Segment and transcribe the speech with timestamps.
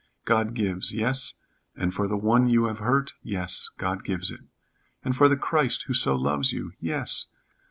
[0.25, 1.35] God gives, yes,
[1.75, 3.13] and for the one you have hurt?
[3.21, 3.69] Yes.
[3.77, 4.41] God gives it.
[5.05, 6.71] And for the Christ who so loves you?
[6.79, 7.27] Yes.